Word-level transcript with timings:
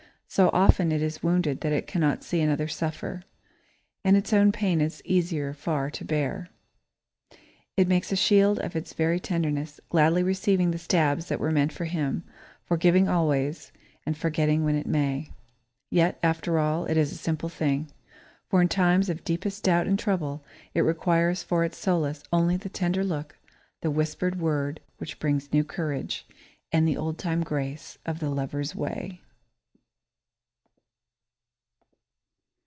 So 0.27 0.49
often 0.53 0.93
is 0.93 1.17
it 1.17 1.21
wounded 1.23 1.59
that 1.59 1.73
it 1.73 1.87
cannot 1.87 2.23
see 2.23 2.39
another 2.39 2.69
suffer, 2.69 3.23
and 4.05 4.15
its 4.15 4.31
own 4.31 4.53
pain 4.53 4.79
is 4.79 5.01
easier 5.03 5.53
far 5.53 5.89
to 5.91 6.05
bear. 6.05 6.47
It 7.75 7.89
makes 7.89 8.13
a 8.13 8.15
shield 8.15 8.57
of 8.59 8.73
its 8.73 8.93
very 8.93 9.19
tenderness, 9.19 9.81
gladly 9.89 10.23
receiving 10.23 10.71
the 10.71 10.77
stabs 10.77 11.25
that 11.25 11.41
were 11.41 11.51
meant 11.51 11.73
for 11.73 11.83
him, 11.83 12.23
forgiving 12.63 13.09
always, 13.09 13.73
and 14.05 14.17
forgetting 14.17 14.63
when 14.63 14.75
it 14.75 14.87
may. 14.87 15.23
[Sidenote: 15.23 15.27
The 15.27 15.31
Solace] 15.33 15.85
Yet, 15.89 16.19
after 16.23 16.59
all, 16.59 16.85
it 16.85 16.95
is 16.95 17.11
a 17.11 17.15
simple 17.15 17.49
thing. 17.49 17.91
For 18.47 18.61
in 18.61 18.69
times 18.69 19.09
of 19.09 19.25
deepest 19.25 19.65
doubt 19.65 19.85
and 19.85 19.99
trouble, 19.99 20.45
it 20.73 20.79
requires 20.83 21.43
for 21.43 21.65
its 21.65 21.77
solace 21.77 22.23
only 22.31 22.55
the 22.55 22.69
tender 22.69 23.03
look, 23.03 23.37
the 23.81 23.91
whispered 23.91 24.39
word 24.39 24.79
which 24.97 25.19
brings 25.19 25.51
new 25.51 25.65
courage, 25.65 26.25
and 26.71 26.87
the 26.87 26.95
old 26.95 27.17
time 27.19 27.43
grace 27.43 27.97
of 28.05 28.19
the 28.19 28.29
lover's 28.29 28.73
way. 28.73 29.19